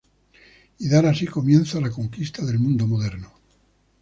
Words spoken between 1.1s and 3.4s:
comienzo, a la conquista del mundo moderno.